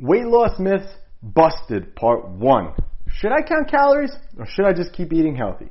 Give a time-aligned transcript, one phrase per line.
[0.00, 0.86] Weight loss myths
[1.24, 2.72] busted part one.
[3.08, 5.70] Should I count calories or should I just keep eating healthy?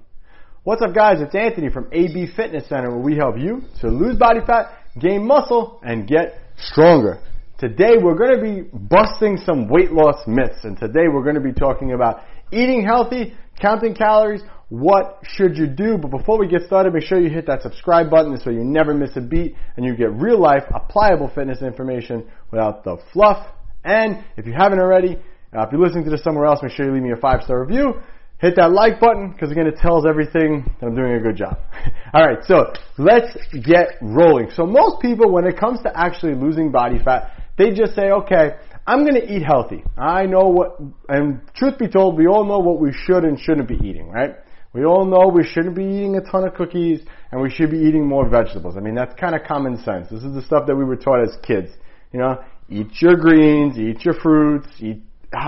[0.64, 1.22] What's up guys?
[1.22, 5.26] It's Anthony from AB Fitness Center where we help you to lose body fat, gain
[5.26, 7.22] muscle, and get stronger.
[7.58, 11.42] Today we're going to be busting some weight loss myths and today we're going to
[11.42, 15.98] be talking about eating healthy, counting calories, what should you do?
[15.98, 18.94] But before we get started, make sure you hit that subscribe button so you never
[18.94, 23.48] miss a beat and you get real life, applicable fitness information without the fluff
[23.88, 25.16] and if you haven't already,
[25.56, 27.42] uh, if you're listening to this somewhere else, make sure you leave me a five
[27.44, 27.94] star review.
[28.40, 31.58] Hit that like button because again, it tells everything that I'm doing a good job.
[32.14, 34.52] All right, so let's get rolling.
[34.52, 38.58] So most people, when it comes to actually losing body fat, they just say, okay,
[38.86, 39.84] I'm going to eat healthy.
[39.98, 43.68] I know what, and truth be told, we all know what we should and shouldn't
[43.68, 44.36] be eating, right?
[44.74, 47.80] We all know we shouldn't be eating a ton of cookies and we should be
[47.80, 48.76] eating more vegetables.
[48.78, 50.10] I mean, that's kind of common sense.
[50.12, 51.72] This is the stuff that we were taught as kids.
[52.14, 55.02] You know, eat your greens, eat your fruits, eat,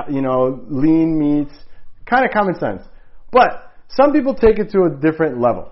[0.10, 1.54] you know, lean meats,
[2.06, 2.84] kind of common sense.
[3.32, 5.72] But some people take it to a different level.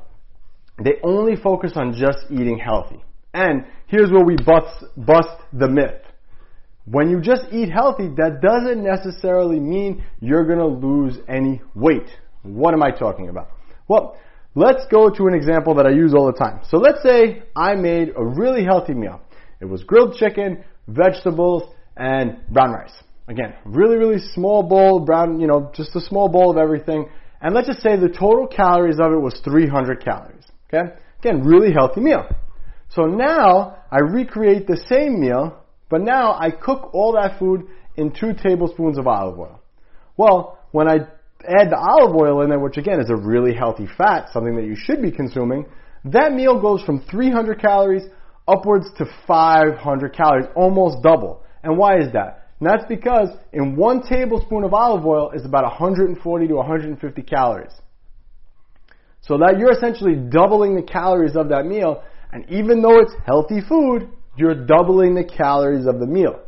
[0.83, 3.03] They only focus on just eating healthy.
[3.33, 6.01] And here's where we bust, bust the myth.
[6.85, 12.07] When you just eat healthy, that doesn't necessarily mean you're gonna lose any weight.
[12.43, 13.49] What am I talking about?
[13.87, 14.17] Well,
[14.55, 16.61] let's go to an example that I use all the time.
[16.69, 19.21] So let's say I made a really healthy meal.
[19.59, 21.63] It was grilled chicken vegetables,
[21.95, 22.93] and brown rice.
[23.27, 27.09] Again, really, really small bowl, brown, you know, just a small bowl of everything.
[27.41, 30.45] And let's just say the total calories of it was 300 calories.
[30.67, 30.93] Okay?
[31.19, 32.27] Again, really healthy meal.
[32.89, 38.11] So now I recreate the same meal, but now I cook all that food in
[38.11, 39.61] two tablespoons of olive oil.
[40.15, 40.95] Well, when I
[41.47, 44.65] add the olive oil in there, which again is a really healthy fat, something that
[44.65, 45.65] you should be consuming,
[46.05, 48.03] that meal goes from 300 calories
[48.47, 51.43] upwards to 500 calories, almost double.
[51.63, 52.47] And why is that?
[52.59, 57.73] And that's because in one tablespoon of olive oil is about 140 to 150 calories.
[59.21, 63.59] So that you're essentially doubling the calories of that meal, and even though it's healthy
[63.67, 66.39] food, you're doubling the calories of the meal.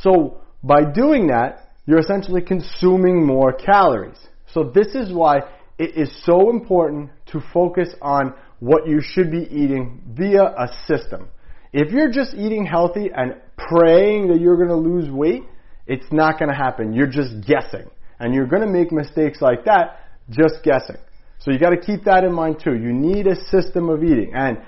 [0.00, 4.18] So by doing that, you're essentially consuming more calories.
[4.46, 5.40] So this is why
[5.78, 11.28] it is so important to focus on what you should be eating via a system.
[11.72, 15.44] If you're just eating healthy and praying that you're going to lose weight,
[15.86, 16.92] it's not going to happen.
[16.92, 17.90] You're just guessing.
[18.18, 20.00] And you're going to make mistakes like that
[20.30, 20.96] just guessing.
[21.38, 22.74] So you got to keep that in mind too.
[22.74, 24.32] You need a system of eating.
[24.34, 24.58] And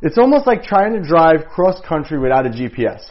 [0.00, 3.02] it's almost like trying to drive cross country without a GPS.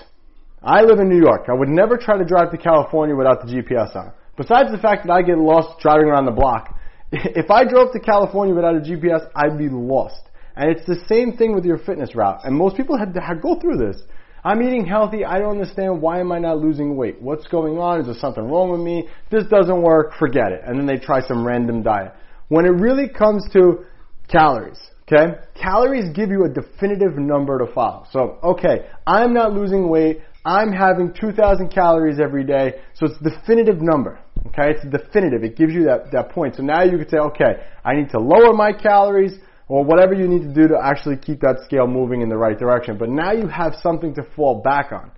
[0.64, 1.46] I live in New York.
[1.50, 4.12] I would never try to drive to California without the GPS on.
[4.38, 6.76] Besides the fact that I get lost driving around the block,
[7.12, 10.22] if I drove to California without a GPS, I'd be lost.
[10.56, 12.42] And it's the same thing with your fitness route.
[12.44, 14.02] And most people have to go through this.
[14.44, 15.26] I'm eating healthy.
[15.26, 17.22] I don't understand why am I not losing weight?
[17.22, 18.00] What's going on?
[18.00, 19.08] Is there something wrong with me?
[19.30, 20.14] This doesn't work.
[20.18, 20.62] Forget it.
[20.66, 22.14] And then they try some random diet.
[22.48, 23.86] When it really comes to
[24.30, 25.40] calories, okay?
[25.62, 28.06] Calories give you a definitive number to follow.
[28.12, 30.22] So, okay, I'm not losing weight.
[30.46, 32.76] I'm having 2,000 calories every day.
[32.96, 34.20] So it's a definitive number.
[34.48, 34.72] Okay?
[34.72, 35.44] It's definitive.
[35.44, 36.56] It gives you that, that point.
[36.56, 39.34] So now you could say, okay, I need to lower my calories
[39.70, 42.58] or whatever you need to do to actually keep that scale moving in the right
[42.58, 42.98] direction.
[42.98, 45.12] But now you have something to fall back on.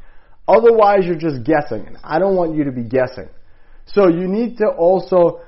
[0.47, 3.29] Otherwise, you're just guessing, and I don't want you to be guessing.
[3.85, 5.41] So you need to also,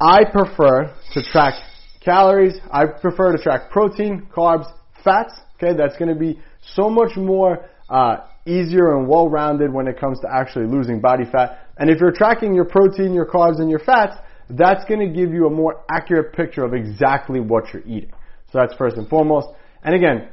[0.00, 1.54] I prefer to track
[2.00, 2.54] calories.
[2.70, 4.66] I prefer to track protein, carbs,
[5.02, 5.34] fats.
[5.56, 6.38] Okay, that's going to be
[6.74, 11.66] so much more uh, easier and well-rounded when it comes to actually losing body fat.
[11.76, 14.16] And if you're tracking your protein, your carbs, and your fats,
[14.50, 18.12] that's going to give you a more accurate picture of exactly what you're eating.
[18.54, 19.48] So that's first and foremost.
[19.82, 20.28] And again,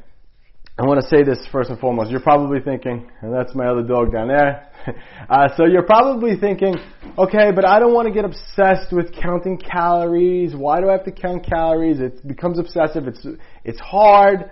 [0.77, 2.11] I want to say this first and foremost.
[2.11, 4.69] You're probably thinking, and that's my other dog down there.
[5.29, 6.75] uh, so you're probably thinking,
[7.17, 10.55] okay, but I don't want to get obsessed with counting calories.
[10.55, 11.99] Why do I have to count calories?
[11.99, 13.07] It becomes obsessive.
[13.07, 13.25] It's
[13.65, 14.51] it's hard.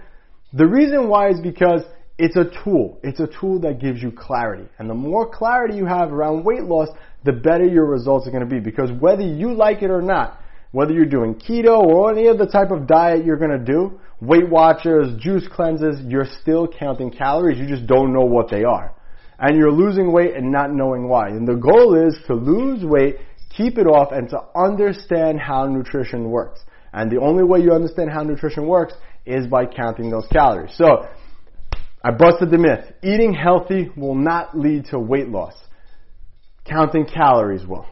[0.52, 1.84] The reason why is because
[2.18, 3.00] it's a tool.
[3.04, 4.68] It's a tool that gives you clarity.
[4.80, 6.90] And the more clarity you have around weight loss,
[7.24, 8.60] the better your results are going to be.
[8.60, 10.40] Because whether you like it or not,
[10.72, 14.50] whether you're doing keto or any other type of diet you're going to do, Weight
[14.50, 17.58] Watchers, juice cleanses, you're still counting calories.
[17.58, 18.94] You just don't know what they are.
[19.40, 21.30] And you're losing weight and not knowing why.
[21.30, 23.16] And the goal is to lose weight,
[23.50, 26.60] keep it off, and to understand how nutrition works.
[26.92, 28.94] And the only way you understand how nutrition works
[29.26, 30.76] is by counting those calories.
[30.76, 31.08] So,
[32.04, 32.86] I busted the myth.
[33.04, 35.54] Eating healthy will not lead to weight loss.
[36.66, 37.86] Counting calories will.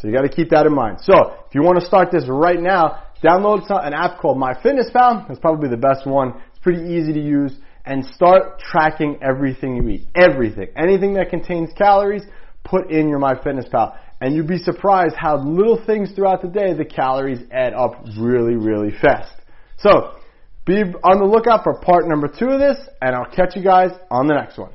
[0.00, 0.98] So you got to keep that in mind.
[1.02, 5.30] So if you want to start this right now, download an app called MyFitnessPal.
[5.30, 6.40] It's probably the best one.
[6.50, 10.06] It's pretty easy to use and start tracking everything you eat.
[10.14, 10.68] Everything.
[10.76, 12.22] Anything that contains calories,
[12.64, 13.96] put in your MyFitnessPal.
[14.20, 18.56] And you'd be surprised how little things throughout the day, the calories add up really,
[18.56, 19.32] really fast.
[19.78, 20.14] So,
[20.66, 23.90] be on the lookout for part number two of this, and I'll catch you guys
[24.10, 24.72] on the next one.